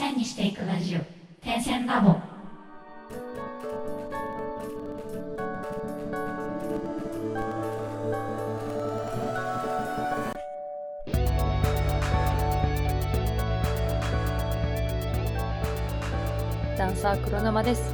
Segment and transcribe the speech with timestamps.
[0.00, 1.00] 線にしていくラジオ
[1.44, 2.16] 点線ラボ
[16.78, 17.92] ダンサー黒沼です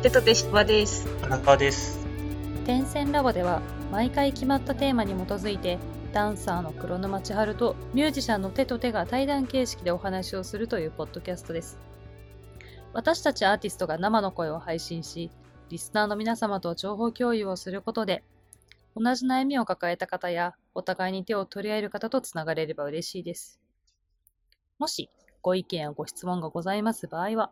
[0.00, 1.06] テトテシバです。
[1.22, 1.98] 田中です。
[2.66, 5.78] 点線ラボでは毎回決まったテーマに基づいて
[6.12, 11.78] ダンサーの黒沼千春とミュージシャンの手と手が対談形式でお話をするというポッドキャストです
[12.92, 15.30] 私たちアーティストが生の声を配信し
[15.70, 18.22] リスナーの皆様と情報共有をすることで
[18.94, 23.58] 同じ悩みを抱えた方やお互いに手を取り合える方とつながれれば嬉しいです
[24.78, 27.50] もしご意見やご質問がございます場合は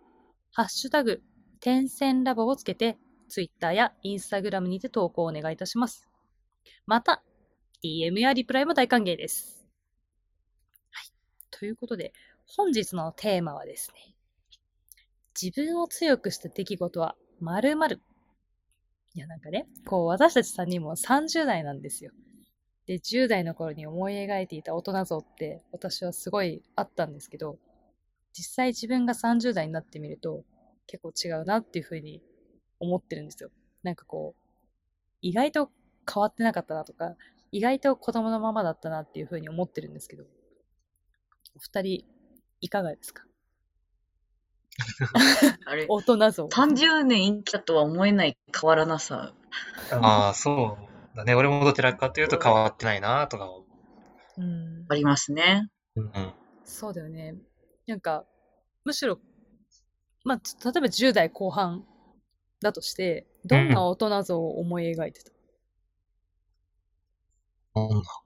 [0.52, 1.22] ハッシュタグ
[1.60, 2.96] 点線ラボをつけて、
[3.28, 6.08] ツイッターやインスタグラムにて投稿をお願いいたします。
[6.86, 7.22] また、
[7.82, 9.64] DM やリプライも大歓迎です。
[10.90, 11.06] はい。
[11.50, 12.12] ということで、
[12.46, 14.14] 本日のテーマはですね、
[15.40, 18.00] 自分を強くした出来事は〇〇。
[19.14, 22.12] いや、なんかね、こう、私たち3人も30代なんですよ。
[22.86, 27.58] で、10代の頃に思い描いていた大人像って、私はすごいあったんですけど、
[28.32, 30.44] 実際自分が30代になってみると、
[30.86, 32.22] 結構違うなっていうふうに
[32.78, 33.50] 思ってるんですよ。
[33.82, 34.40] なんかこう、
[35.22, 35.70] 意外と
[36.12, 37.16] 変わってなかったなとか、
[37.52, 40.24] 意外と子供のままだったなっていうふうに思ってるんですけど、
[41.56, 42.04] お二人、
[42.60, 43.24] いかがですか？
[45.66, 46.46] あれ、大人像。
[46.46, 49.34] 30年生きたとは思えない変わらなさ。
[49.90, 50.78] ああ、そ
[51.14, 51.34] うだね。
[51.34, 53.64] 俺もどちらかというと変わってないなとか思
[54.38, 54.94] うんあ。
[54.94, 55.68] りますね。
[55.96, 56.02] う。
[56.02, 56.32] うん。
[56.64, 57.34] そうだよね。
[57.86, 58.24] なんか、
[58.84, 59.18] むしろ、
[60.24, 61.84] まあ、つ例えば10代後半
[62.62, 65.39] だとして、どんな大人像を思い描いてた、なん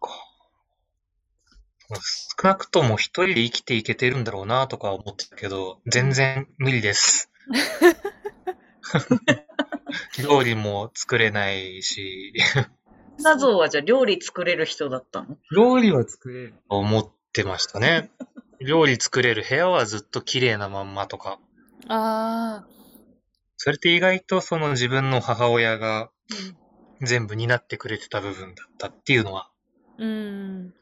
[0.00, 0.24] か。
[1.90, 7.30] 少なくとも一人で生きていけてるんだろうなとか思ってたけど、全然無理です。
[10.18, 12.32] 料理も作れないし、
[13.22, 15.36] ナゾはじゃあ料理作れる人だったの？
[15.54, 18.10] 料理は作れると思ってましたね。
[18.60, 21.38] 料理作れる部屋はずっと綺麗なまんまとか。
[21.88, 22.66] ああ、
[23.56, 26.10] それって意外とその自分の母親が
[27.02, 29.50] 全部担ってくれてた部分だったっていうのは、
[29.98, 30.74] うん。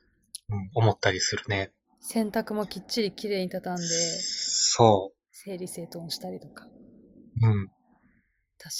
[0.48, 1.72] うん、思ったりするね。
[2.00, 6.64] 洗濯もきっちり綺麗に畳んで、そ整理整頓したりとか。
[6.64, 7.46] う。
[7.46, 7.68] うん。
[7.68, 7.74] 確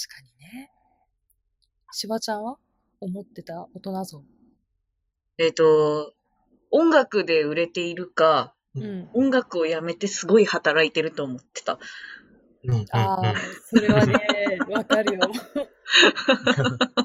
[0.07, 0.27] かに
[0.57, 0.71] ね。
[1.91, 2.57] しばちゃんは
[2.99, 4.23] 思ってた大人像？
[5.37, 6.13] えっ、と、
[6.71, 9.09] 音楽で売れているか、うん。
[9.13, 11.79] 音楽をやめてすごい働いてると思ってた。
[12.65, 14.19] うん、うん、ああうん。、それはね、
[14.69, 15.21] わかるよ。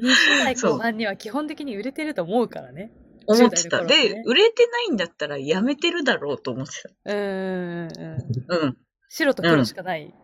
[0.00, 2.92] 20代後半には基本的に売れてると思うからね。
[3.26, 3.78] 思ってた。
[3.78, 6.72] 10代の頃はねで、売れてないんだったらやめてるだろうと思って
[7.04, 7.88] うーん。
[7.88, 8.58] うんた。
[8.58, 8.76] うん。
[9.08, 10.14] 白と黒しかない。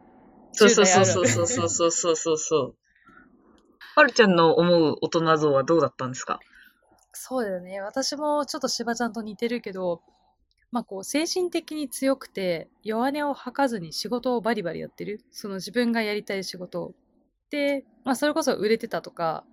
[0.53, 2.77] そうそうそう10そう代あるあるそうそうそうそうそう。
[3.97, 6.41] はるちゃんの思う大人像はどうだったんですか？
[7.13, 7.81] そうだよね。
[7.81, 10.03] 私もちょっとしばちゃんと似てるけど、
[10.73, 15.21] まあこう、精神的に強くて、弱音を吐かずに仕事をバリバリやってる。
[15.31, 16.95] その自分がやりたい仕事を。
[17.51, 19.45] で、まあそれこそ売れてたとか、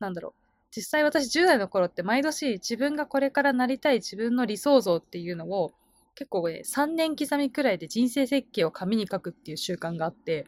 [0.00, 0.42] なんだろう。
[0.70, 5.72] 実際私10代の頃って毎年自分がこれからなりたい自分の理想像っていうのを
[6.18, 10.46] 結構ね、3年刻みくらいで人生設計を紙に書くっていう習慣があって、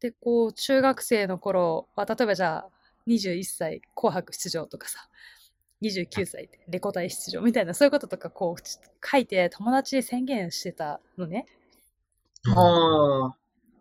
[0.00, 2.68] で、こう、中学生の頃、まあ、例えばじゃあ、
[3.06, 5.10] 21歳紅白出場とかさ、
[5.82, 11.44] 29歳でレコ大出場みたいな、そういうこととかこう、ち書いて友達に宣言してたのね。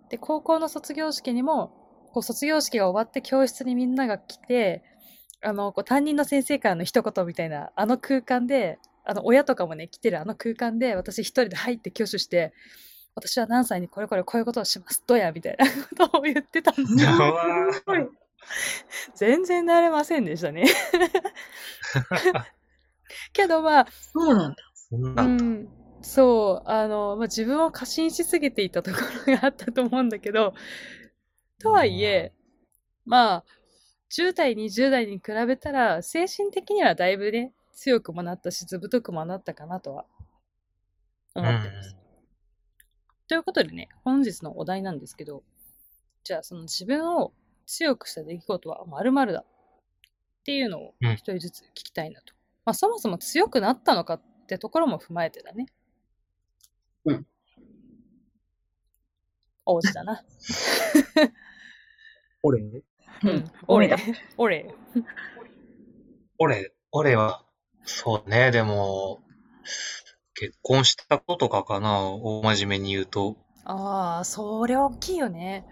[0.09, 1.84] で、高校の卒業式にも、
[2.15, 4.83] こう、卒業式が終わって教室にみんなが来て、
[5.41, 12.53] あの、こう担任の先生からの一言みたいな、あの空間で、あの、親とかもね、来てるあの空間で、私一人で入って挙手して、
[13.15, 15.03] 私は何歳にこれこれこういうことをします。
[15.05, 15.65] どうやみたいな
[16.05, 17.11] ことを言ってたんですよ。
[19.15, 20.67] 全然なれませんでしたね。
[23.33, 24.55] けどまあ、そうなん
[25.15, 25.21] だ。
[25.21, 25.27] う。
[25.27, 25.67] ん、
[26.01, 28.97] そう、あの、まあ、自分を過信しすぎていたとこ
[29.27, 30.53] ろがあったと思うんだけど、
[31.65, 32.31] とはいえ、
[33.05, 33.45] まあ、
[34.11, 40.05] 10代、20代に比べたら、精神的にはだいぶね、強くもなったし、ずぶとくもなったかなとは
[41.33, 41.95] 思ってます。
[43.27, 45.43] ということでね、本日のお題なんですけど、
[46.23, 47.33] じゃあその自分を
[47.65, 49.45] 強くした出来事は〇〇だっ
[50.43, 52.35] ていうのをうん一人ずつ聞きたいなと。
[52.63, 55.65] まあそもそも強くなったのかってところも踏まえてだね。
[57.05, 57.25] うん。
[59.65, 60.23] 王子だな。
[62.45, 62.61] 俺？
[62.61, 62.83] うん。
[63.67, 63.97] 俺だ。。
[64.37, 64.73] 俺。
[66.37, 67.43] 俺、俺は、
[67.83, 69.21] そうね、でも、
[70.35, 73.35] 結婚したこととかかな、大真面目に言うと。
[73.63, 75.65] ああ、それ大きいよね。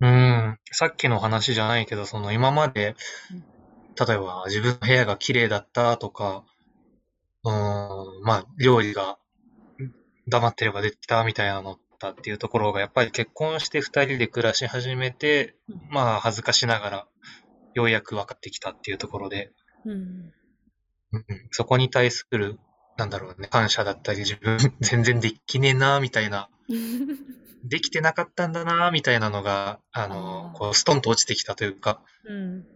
[0.00, 0.58] うん。
[0.72, 2.94] さっきの話じゃないけど、その今まで
[3.30, 3.44] うん、
[4.06, 6.44] 例えば自分の部屋が綺麗だったとか、
[7.44, 9.18] うーん、まあ、料理が
[9.78, 9.92] うん
[10.28, 17.06] 黙ってればできたみたいなのだっていうところが、やっぱり結婚して二人で暮らし始めて、うんまあ、恥ずかしながら、
[17.74, 19.52] ようやく分かってきたっていうところで、
[19.84, 19.92] うん。
[19.92, 20.32] うん
[21.12, 22.58] うんそこに対する、
[22.96, 26.48] なんだろうね、感謝だったり、自分 全然できねえな、みたいな、
[27.64, 32.66] できてなかったんだな、みたいなのが、あのこう、ストンと落ちてきたというか、うん。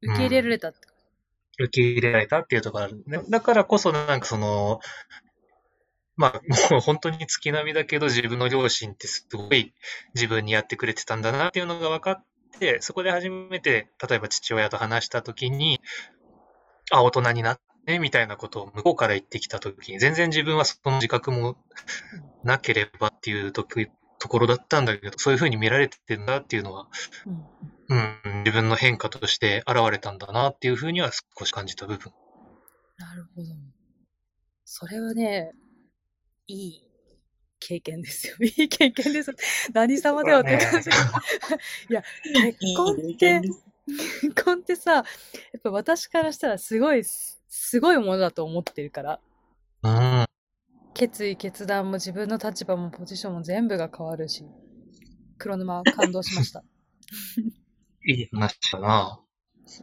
[0.00, 0.78] 受け入れられたって。
[1.60, 3.02] 受け入れられたっていうところある。
[3.06, 4.80] ねだからこそ、なんかその、
[6.18, 6.42] まあ、
[6.72, 9.72] もう本当に月並みだけど、自分の両親ってすごい
[10.14, 12.24] 自分にやってくれてたんだなっていうのが分かっ
[12.58, 15.80] て、そこで初めて、例えば父親と話したときに、
[16.90, 21.56] あ、大人になって、みたいなことを向こうから言ってきたときに、全然自分はその自覚も
[22.42, 26.88] なければっていうとところだったんだけど、そういうふうに見られてんだっていうのは、
[27.26, 27.30] う
[27.94, 28.18] ん。
[28.26, 32.12] うん、自分の変化として現れたんだなっていうふうには少し感じた部分。
[32.98, 33.48] なるほど。
[34.64, 35.52] それはね、
[36.48, 36.82] いい
[37.60, 38.36] 経験ですよ。
[38.40, 39.34] いい経験です。
[39.72, 40.90] 何様だよって感じ。
[41.90, 43.40] いや、結婚って、
[44.22, 45.04] 結婚ってさ、やっ
[45.62, 49.20] ぱ私からしたらすごい、すごいものだと思ってるから。
[49.82, 50.26] うん。
[50.94, 54.44] 決意、決断も自分の立場もポジションも全部が変わるし。
[55.36, 56.64] 黒沼感動しました。
[58.06, 59.20] いい話だな。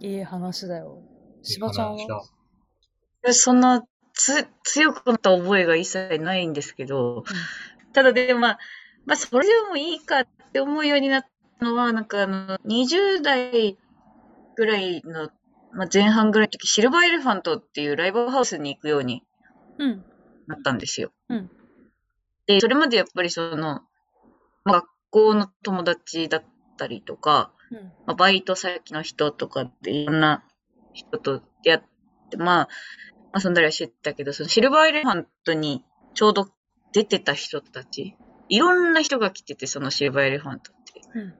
[0.01, 1.03] いい話だよ。
[1.43, 2.23] しばちゃんは？
[3.21, 3.85] 私そんな
[4.15, 7.23] つ強くなった覚えが一切ないんですけど、
[7.93, 8.59] ただでもまあ、
[9.05, 11.25] まあそれでもいいかって思うようになっ
[11.59, 13.77] たのは、なんかあの、20代
[14.55, 15.29] ぐらいの、
[15.73, 19.23] まあ、前半ぐらいの時、シルバーエレファントっていうライブハウスに行くように
[19.77, 20.03] うん。
[20.47, 21.11] なったんですよ。
[21.29, 21.49] うん。
[22.47, 23.81] で、それまでやっぱりその、
[24.63, 26.43] まあ、学校の友達だっ
[26.77, 27.77] たりとか、うん。
[28.05, 30.43] まあ、バイト先の人とかっていろんな
[30.93, 31.81] 人と出会っ
[32.29, 32.69] て、まあ、
[33.35, 35.83] 遊んだりはしてたけど、そのシルバーエレファントに
[36.13, 36.47] ちょうど
[36.93, 38.15] 出てた人たち、
[38.49, 41.01] いろんな人が来てて、そのシルバーエレファントって。
[41.19, 41.33] うん。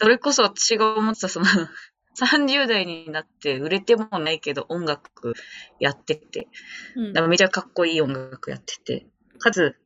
[0.00, 1.46] それこそ私が思ってた、その、
[2.18, 5.34] 30代になって売れてもないけど音楽
[5.78, 6.48] やってて、
[6.96, 9.06] うんなんかめちゃかっこいい音楽やってて、
[9.38, 9.76] かつ、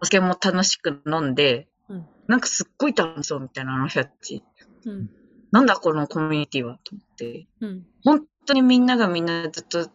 [0.00, 4.44] お酒も楽しく飲んで、うんなんかすっごい楽しそうみたいなあの人たち。
[4.84, 5.10] うん。
[5.50, 7.46] なんだこのコミュニティはと思って。
[7.60, 7.86] うん。
[8.04, 9.90] 本当にみんながみんなずっと、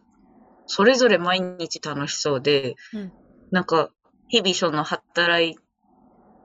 [0.65, 3.11] それぞれ毎日楽しそうで、うん。
[3.51, 3.89] なんか、
[4.27, 5.57] 日々その働い、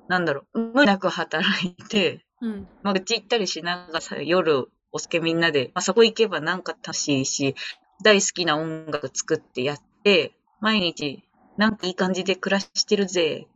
[0.08, 2.68] なんだろう、無理なく働いて、うん。
[2.82, 7.54] まあ、うち行ったりしながらさ、夜、お酒みんなで、まあ、そこ行けばなんか楽しいし、
[8.02, 11.22] 大好きな音楽作ってやって、毎日、
[11.56, 13.46] なんかいい感じで暮らしてるぜ。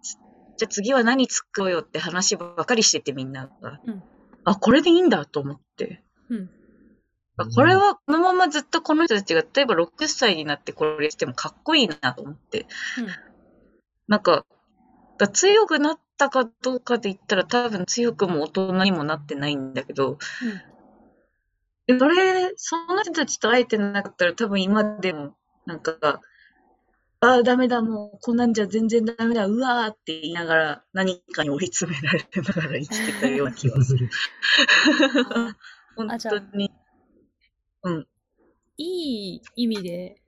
[0.56, 3.80] じゃあ次は何作ろうよって話ばかりしててみんなが。
[3.86, 4.02] うん
[4.44, 6.02] あ、これでいいんだと思って。
[6.28, 6.50] うん。
[7.38, 12.66] あこれはこのままずっとこの人たちが、例えば60歳になってこれしてもかっこいいなと思って。
[14.06, 14.44] なんか、
[15.18, 20.18] が強くなったかどうかで言ったら多分強くも大人にもなってないんだけど、
[21.86, 25.34] でそれ、その人たちと会えてなかったら多分今でも、
[25.64, 26.20] なんか、
[27.20, 34.10] ああ、ダメだ、もう、こんなんじゃ全然ダメだ、うわーって言いながら、何かに追い詰められてながら生きてたような気がする。
[35.34, 35.56] あ
[35.94, 38.06] 本あじゃあ当に。
[38.78, 40.22] いい意味で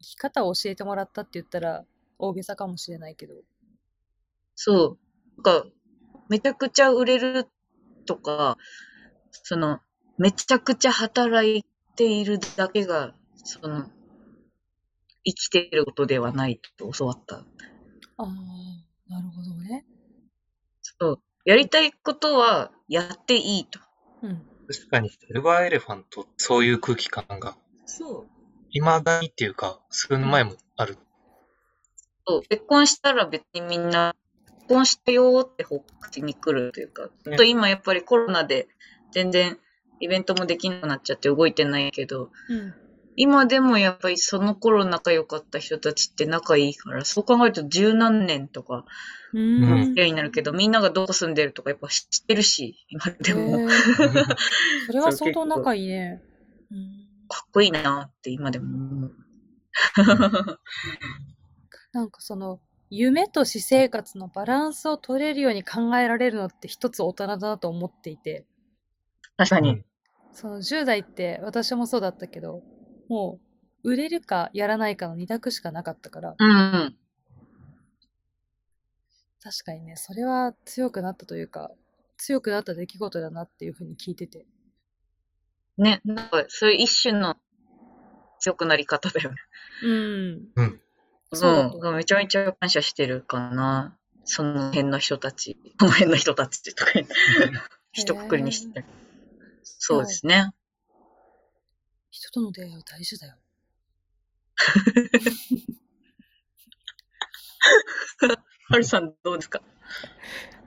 [0.00, 1.84] 生き方を教えてもらったって言ったら
[2.18, 3.34] 大げさかもしれないけど。
[4.54, 4.98] そ
[5.38, 5.42] う。
[5.42, 5.66] なんか、
[6.28, 7.46] めちゃくちゃ売れる
[8.06, 8.56] とか、
[9.30, 9.80] その、
[10.18, 13.90] めちゃくちゃ働いているだけが、その、
[15.24, 17.36] 生きてることではないと教わった。
[17.36, 17.42] あ
[18.18, 18.26] あ、
[19.08, 19.84] なるほどね。
[20.80, 21.22] そう。
[21.44, 23.80] やりたいことはやっていいと。
[24.22, 24.55] うん。
[24.68, 28.36] 確かに、シルバーエレファント、そういう空気感が、そう。
[28.70, 30.98] 未だにっていうか、数年前もある。
[32.26, 32.42] そう。
[32.42, 34.14] 結婚したら別にみんな、
[34.46, 38.68] 結婚したよーって報告しに来るというか、ちょっと今やっぱりコロナで
[39.12, 39.58] 全然
[40.00, 42.74] イベントもできなくなっちゃって動いてないけど、うん。
[43.16, 48.84] 今でもやっぱりその頃仲良かった人たちって仲いいから、そう考えると十何年とか
[49.32, 53.68] ううんになるけど、みんながどこ住んでるとかやっぱ知ってるし、今でも。
[54.86, 56.22] それは相当仲いいね。
[56.70, 59.16] うんかっこいいなって今でも思う。
[61.92, 68.46] なんかその夢と私生活のバランスを取れるように考えられるのって一つ大人だなと思っていて、
[69.36, 69.70] 確かに。
[69.70, 69.84] うん
[70.36, 72.62] その10代って私もそうだったけど、
[73.08, 73.40] も
[73.84, 76.96] う売れるかやらないかの二択しかなかったから、うん。
[79.42, 81.70] 確かにね、それは強くなったというか、
[82.16, 84.44] 強くなった出来事だなっていうふうに聞いてて。
[85.78, 87.36] ね、なんか、そういう一種の
[88.40, 89.36] 強くなり方だよね。
[89.84, 90.80] うん。
[91.32, 91.96] そうだとうん。
[91.96, 93.96] めちゃめちゃ感謝してるかな。
[94.24, 95.56] その辺の人たち。
[95.78, 97.14] その辺の人たちとか言って、
[97.92, 98.84] 一括りにして。
[99.62, 100.50] そうですね。
[102.16, 103.34] 人との出会いは大事だよ。
[108.70, 109.60] はるさんどうですか？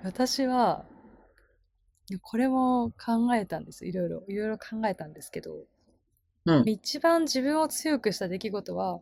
[0.04, 0.86] 私は、
[2.22, 3.88] これも考えたんです。
[3.88, 5.66] いろいろ、いろいろ考えたんですけど、
[6.46, 6.70] うん。
[6.70, 9.00] 一番自分を強くした出来事は、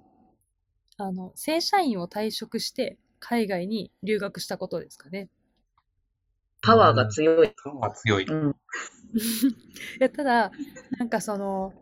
[0.96, 5.28] あの、正社員を退職して海外に留学したことですかね。
[6.62, 7.54] パワーが強い。
[7.62, 8.26] パワー強い。
[8.26, 8.56] うん。
[10.00, 10.52] いやただ、
[10.98, 11.74] なんかその、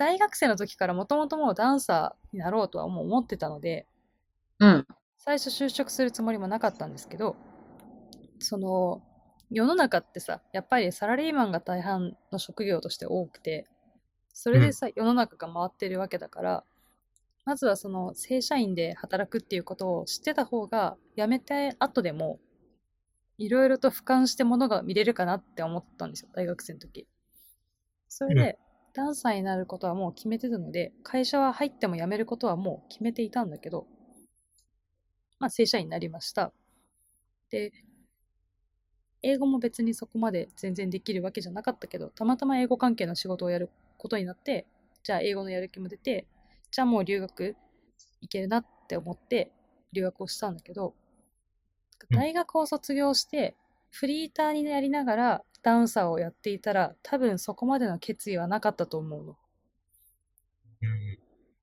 [0.00, 3.86] 大学生の時からもともともうダンサーになろうとはもう思ってたので、
[4.58, 4.86] うん。
[5.18, 7.36] 最初就職するつもりもなかったんですけど、
[8.38, 9.02] その、
[9.50, 13.66] 世の中ってさ、やっぱりサラリーマンが大半の職業として多くて、
[14.32, 16.64] それでさ、世の中が回ってるわけだから、
[17.44, 22.40] まずはその正社員で働くっていうことを知ってた方が、辞めて後でも、
[23.36, 27.06] いろいろと俯瞰してものが見れるかなって思ったんですよ、大学生の時。
[28.08, 28.58] それで、
[28.92, 33.86] ダンサーになることはもう決めてたので、会社は入っても辞めることはもう決めていたんだけど、
[35.38, 36.52] まあ、正社員になりました。
[37.50, 37.72] で、
[39.22, 44.66] 英語も別にそこまで全然できるわけじゃなかったけど、たまたま英語関係の仕事をやることになって、
[45.02, 46.26] じゃあ英語のやる気も出て、
[46.70, 47.56] じゃあもう留学
[48.20, 49.50] 行けるなって思って
[49.92, 50.94] 留学をしたんだけど、うん
[52.12, 53.54] 大学を卒業して、
[53.90, 59.36] フリーターになりながらダンサーをやっていたら、多分そこまでの決意はなかったと思うの。
[60.82, 61.18] うん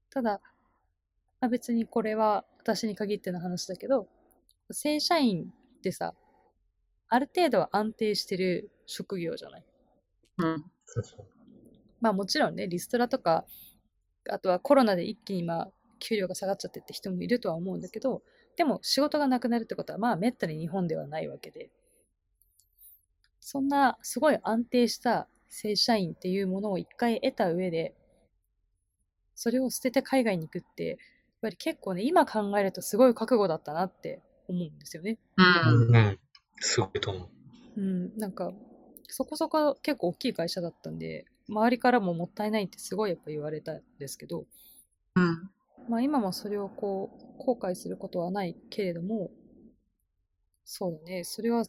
[0.10, 0.42] ただ、
[1.42, 4.08] まあ、別にこれは私に限っての話だけど、
[4.72, 6.16] 正社員ってさ、
[7.08, 9.66] ある程度は安定してる職業じゃない？
[10.40, 10.66] うん。
[12.02, 13.46] まあもちろんね、リストラとか、
[14.30, 18.24] あとはコロナで一気にまあ給料が下がっちゃってって人もいるとは思うんだけど、
[18.56, 21.70] でも仕事がなくなるってことはまあめったに日本ではないわけで、
[23.40, 27.96] そんなすごい安定した正社員っていうものを一回得た上で、
[29.36, 30.98] それを捨てて海外に行くって、やっ
[31.42, 35.18] ぱり結構ね、今考えるとすごい覚悟だったなって思うんですよね。
[35.38, 35.42] う
[35.92, 35.96] ん。
[35.96, 36.20] うん。
[36.60, 37.30] すごいと思う。
[37.78, 38.52] うん、なんか、
[39.08, 44.46] そこそこ結構大きい会社だったんで、周りからももったいないってすごいやっぱ言われたんですけど、
[45.16, 45.50] うん。
[45.88, 49.30] まあ今もそれをこう、後悔することはないけれども、
[50.66, 51.64] そうだね、それは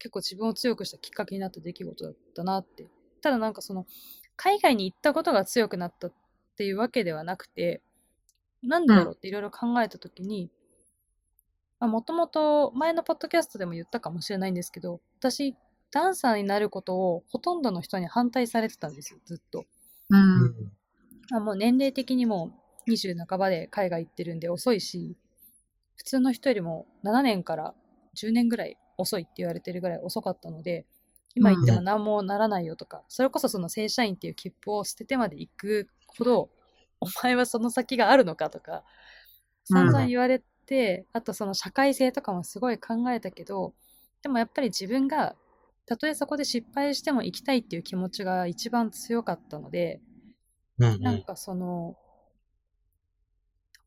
[0.00, 2.88] 結構自分を強くしたきっかけになった出来事だったなって。
[3.20, 3.86] ただなんかその、
[4.34, 6.12] 海外に行ったことが強くなったっ
[6.56, 7.82] ていうわけではなくて、
[8.62, 10.50] なんでだろうっていろいろ考えたときに、
[11.78, 15.54] まあもともと前のポッドキャストでも言ったかもしれないんですけど、私、
[15.90, 19.66] ダンサーになることをほとんどの人に反対されてたんですよ、ずっと。
[20.08, 20.72] うん。
[21.32, 22.52] あもう年齢的にも
[22.88, 25.16] 20半ばで海外行ってるんで遅いし、
[25.96, 27.74] 普通の人よりも7年から
[28.16, 30.86] 10年ぐらい遅いって言われてるぐらい遅かったので、
[31.34, 36.50] 今行っても何もならないよとか、それこそその正社員っていう切符を捨ててまで行くほど、
[37.00, 38.84] お前はその先があるのかとか、
[39.64, 43.74] 散々言われて、あとその社会性とかもすごい考えたけど、
[44.22, 45.36] でもやっぱり自分が、
[45.86, 50.00] たとえそこで失敗しても行きたいっていう気持ちが一番強かったので、
[50.78, 51.00] うんうん。
[51.00, 51.96] なんかその、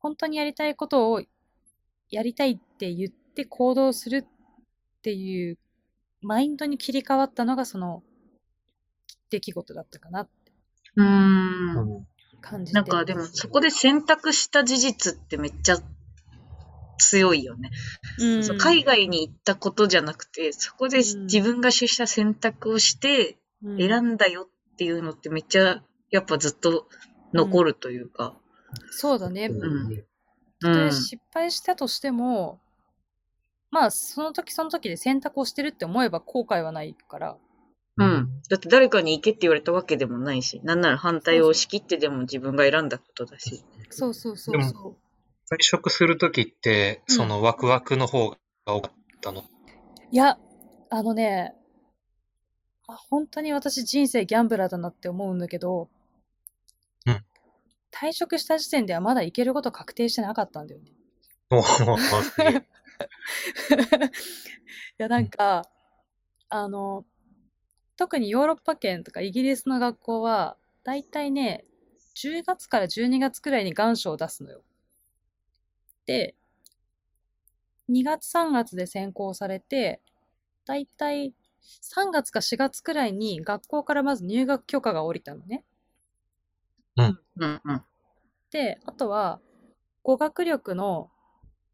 [0.00, 1.22] 本当にやりたいことを
[2.10, 4.26] やりたいって言って行動する
[5.04, 5.58] っていう
[6.22, 8.02] マインドに切り替わったのがその
[9.28, 10.52] 出来事だったかなって
[10.96, 11.76] うん。
[11.76, 12.06] うん
[12.40, 15.78] 感じてなんかでもそこで選択した事実ってめっちゃ
[16.98, 17.70] 強いよね。
[18.18, 26.86] うん海外に行ったことじゃなくて、そこでうん自分がした選択をしてうん選んだよっていうのってめっちゃやっぱずっと
[27.32, 28.36] 残るというか。
[28.90, 29.48] そうだね。
[29.48, 30.04] んたうん。
[30.60, 32.60] とえ失敗したとしても、
[33.74, 37.36] まあその時その時で選択をしてるって思えば後悔はないから、
[37.96, 38.28] うん。
[38.48, 43.64] だって誰かに行けって言われたわけでもないし、なんなら反対を押し切ってでも自分が選んだことだし。
[43.90, 44.96] そうそうそうでそ
[45.50, 49.40] 退職するときって、うんそのワクワクの方が多かったの？
[49.40, 49.44] う。
[50.12, 50.38] いや、
[50.90, 51.52] あのね、
[52.86, 55.88] あ本当に私人生ギャンブラーだなって思うんだけど、
[57.06, 57.24] うん
[57.90, 60.92] 退職した時点ではまだ行けること確定してなかったんだよね。
[61.50, 62.54] おーすげえい
[64.98, 65.68] や、なんか、
[66.48, 67.04] あの、
[67.96, 71.64] 特にヨーロッパ圏とかイギリスの学校は、だいたいね、
[72.14, 74.62] 10月から12月くらいに願書を出すのよ。
[76.06, 76.34] で、
[77.88, 80.00] 2月3月で選考されて、
[80.66, 81.34] だいたい
[81.80, 85.64] 3月か4月くらいに学校からまず入学許可が下りたのね。
[86.96, 87.18] うん
[87.64, 87.82] うん。
[88.50, 89.40] で、あとは
[90.02, 91.10] 語学力の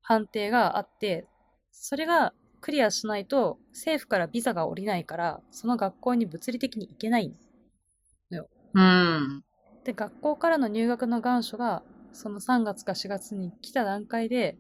[0.03, 1.27] 判定があって、
[1.73, 7.35] それがクリアしないと政府からビザが下りないから、その学校に物理的に行けない
[8.75, 9.45] うん。
[9.85, 14.59] で、学校からの入学の願書が、その3月か4月に来た段階で、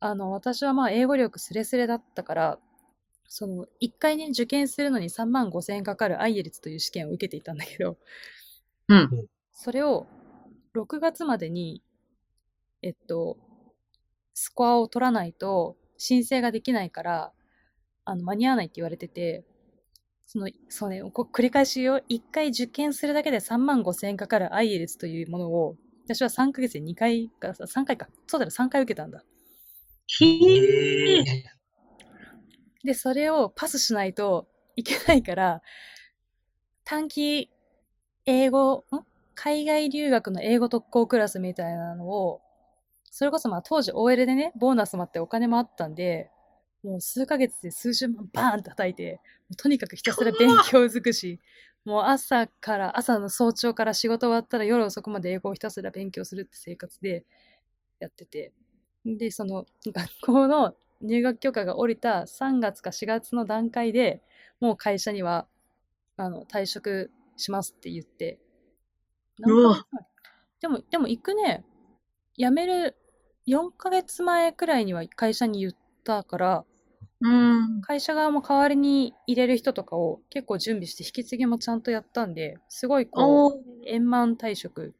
[0.00, 2.58] あの、私はまあ英語力スレスレだったから、
[3.26, 7.96] その、1回ね、受験するのに3万5千円かかる IELTS という試験を受けていたんだけど、
[8.88, 9.28] うん。
[9.52, 10.06] それを
[10.74, 11.82] 6月までに、
[12.82, 13.38] えっと、
[14.34, 17.32] スコアを取らないと申請ができないから、
[18.04, 19.44] あの、間に合わないって言われてて、
[20.26, 29.24] その、そうね、こ繰り返しよ、1回受験するだけで3万5千円かかる IELTS というものを、私は3ヶ月で2回か、3回か、そうだよ、3回受けたんだ。
[30.06, 31.24] ひー。
[32.84, 35.62] で、それをパスしないといけないから、
[36.84, 37.50] 短期
[38.26, 39.00] 英語、ん？
[39.34, 42.40] 海外留学の英語特攻クラスみたいなのを、
[43.16, 46.32] それこそまあ当時 OL でね、ボーナスもあってお金もあったんで、
[46.82, 49.20] もう数ヶ月で数十万バーン叩いて、
[49.56, 51.38] とにかくひたすら勉強尽くし、
[51.84, 57.24] もう朝から、朝の早朝から仕事終わったら夜遅くまで英語をひたすら勉強するって生活で
[58.00, 58.52] やってて、
[59.06, 64.22] で、その学校の入学許可が下りた3月か4月の段階で
[64.58, 65.46] もう会社には
[66.16, 68.40] あの退職しますって言って。
[69.38, 69.76] うわ。
[69.76, 70.04] 何ヶ月前
[70.62, 71.64] でも、でも行くね、
[72.36, 72.96] 辞める
[73.46, 75.72] 4ヶ月前くらいには会社に言っ
[76.04, 76.64] たから、
[77.20, 77.80] うん。
[77.80, 83.62] 会社側も代わりに入れる人とかを結構準備して引き継ぎもちゃんとやったんで、すごいこう。
[83.86, 84.94] 円満退職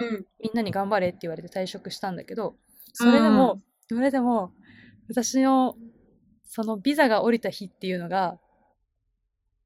[0.00, 0.26] うん。
[0.42, 2.56] みんなに頑張れって言われて退職したんだけど、
[2.92, 4.52] それでも、それでも、
[5.08, 5.76] 私の、
[6.44, 8.38] そのビザが降りた日っていうのが、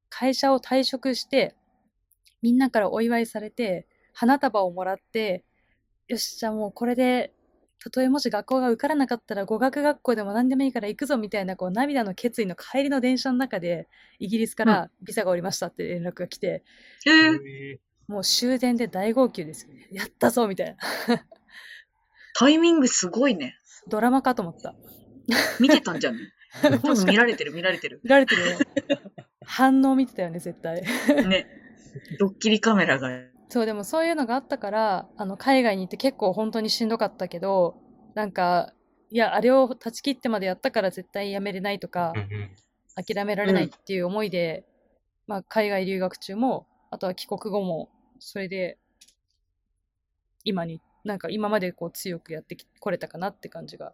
[0.09, 1.55] 会社を退職して、
[2.41, 5.43] みんなからお祝いされて、花束をもらって、
[6.07, 7.33] よし、じゃあもうこれで、
[7.85, 16.63] たとえもし学校が受からなかったら語学学校でも何でもいいから行くぞみたいなこう涙の決意の帰りの電車の中でイギリスからビザが降りましたって連絡が来て、
[17.05, 19.87] えー、えもう終電で大号泣ですよね。
[19.91, 20.75] やったぞみたい
[21.07, 21.23] な。
[22.33, 23.55] タイミングすごいね。
[23.87, 24.73] ドラマかと思った。
[25.59, 26.15] 見てたんじゃん。
[26.81, 28.01] 多分見られてる見られてる。
[28.03, 28.57] 見られてるよ。
[29.45, 30.81] 反応見てたよね、絶対。
[31.27, 31.45] ね。
[32.17, 33.34] ドッキリカメラが。
[33.55, 37.77] そう、でもそういうのがあったから、あの、海外に行って結構本当にしんどかったけど、
[38.13, 38.73] なんか、
[39.09, 42.51] いや、あれを断ち切ってまでやったから絶対やめれないとかうん、うん
[42.95, 44.65] 諦められないっていう思いで、
[45.25, 47.89] まあ、海外留学中も、あとは帰国後も、
[48.19, 48.77] それで、
[50.43, 53.93] 今に、なんか今までこう強くやってきこれたかなって感じが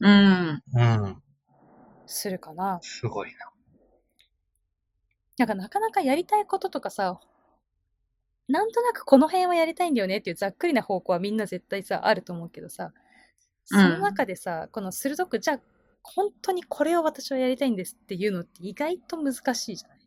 [0.00, 0.62] うん。
[0.74, 1.22] うん。
[2.06, 2.80] するかな。
[2.82, 3.52] すごいな。
[5.38, 7.20] なんかなかなかやりたいこととかさ、
[8.48, 12.92] なんとなくこの辺はやりたいんだよねっていうざっくりな方向はみんな絶対さ、あると思うけどさ、
[13.64, 15.60] その中でさ、この鋭く、じゃあ
[16.02, 19.98] 本当にこれを私はやりたいんですっていうのって意外と難しいじゃない、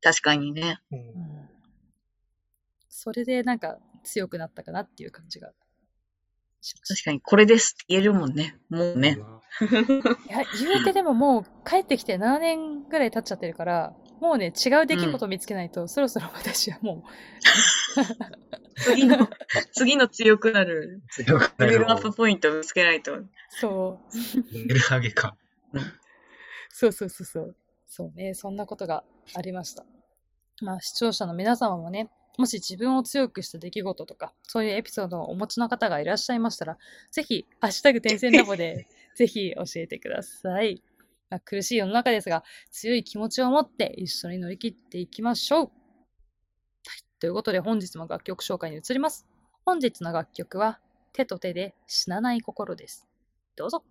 [0.00, 0.80] 確かにね。
[0.92, 1.48] うん
[2.94, 5.50] それでなんか強くなったかなっていう感じが
[6.88, 8.56] 確かにこれですって言えるもんね。
[8.70, 9.18] もうね。
[9.58, 9.66] た。
[9.66, 9.72] い
[10.28, 17.02] や、言うてでももう帰ってきて7年ぐらい経っちゃってるから、もうね、違う出来事見つけないと、そろそろ私はも
[18.76, 19.28] 次の、
[19.72, 23.14] 次の強くなる強くなるレベルアップポイントを見つけないと。
[23.14, 25.36] う、そう、レベル上げか。
[26.70, 27.56] そうそうそうそう。
[27.88, 29.02] そうね、そんなことが
[29.34, 29.84] ありました。
[30.60, 32.08] まあ、視聴者の皆様もね、
[32.38, 36.78] もし自分を強くした出来事とか、そういうエピソードをお持ちの方がいらっしゃいましたら、
[37.10, 40.80] ぜひ、ハッシュタグ点線ラボで、ぜひ教えてください。
[41.32, 45.60] まあ、苦しい世の中ですが、強い気持ちを持って一緒に乗り切っていきましょう。
[45.60, 45.70] はい、
[47.18, 49.26] ということで、本日も楽曲紹介に移ります。
[49.64, 50.78] 本日の楽曲は、
[51.14, 53.08] 手と手で死なない心です。
[53.56, 53.82] どうぞ。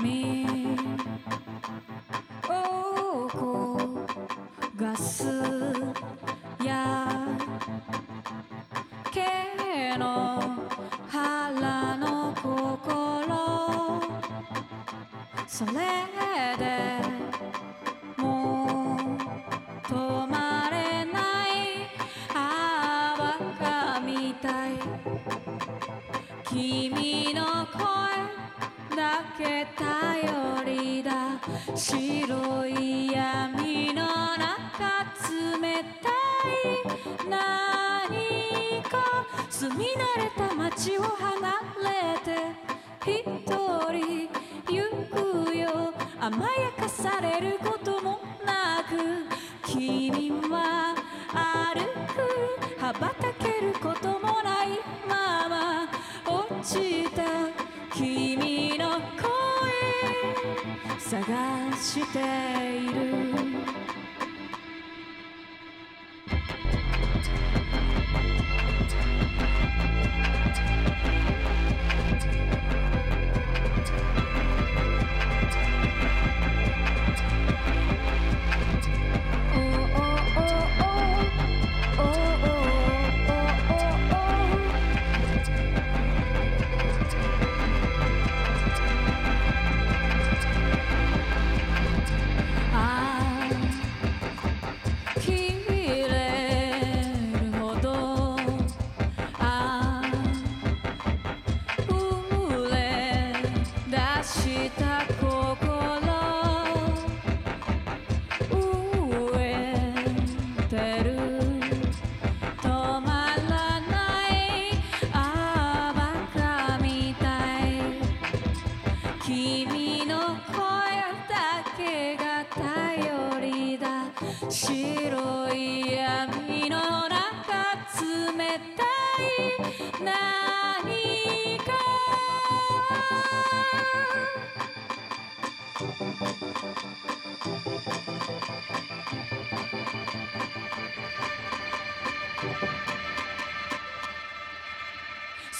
[0.00, 0.46] 身
[2.48, 5.57] を焦がす
[51.74, 55.86] 歩く羽ばたけることもないまま
[56.24, 57.22] 落ちた
[57.94, 59.28] 君の声
[60.98, 62.18] 探して
[62.78, 63.97] いる。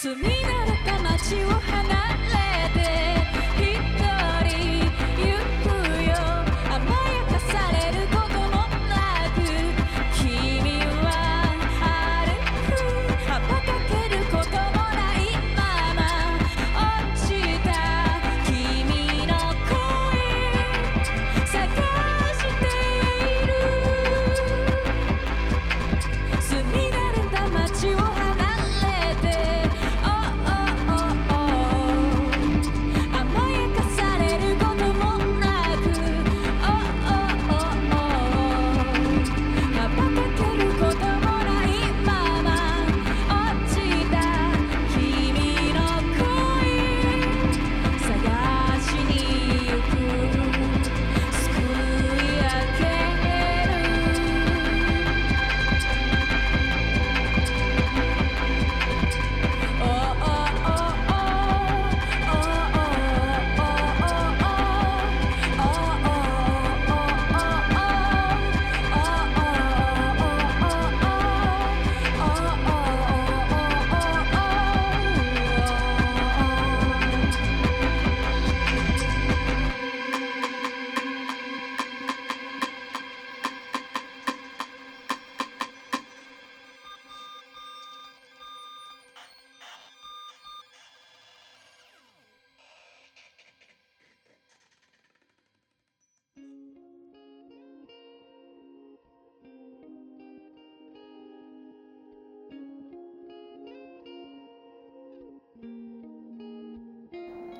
[0.00, 3.17] 住み慣れた街を離れて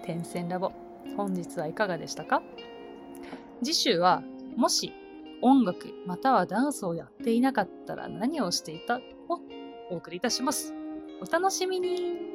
[0.09, 0.73] 点線ラボ。
[1.19, 2.43] 本日はいかがでしたか？
[3.63, 4.23] 次週は
[4.57, 4.95] もし
[5.43, 8.97] 音楽またはダンスをやっていなかったら何をしていた？
[9.29, 9.39] を
[9.91, 10.73] お送りいたします。
[11.21, 12.28] お楽しみに。